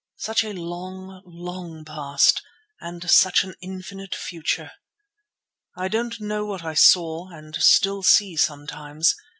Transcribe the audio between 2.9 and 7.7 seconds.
such an infinite future. I don't know what I saw, and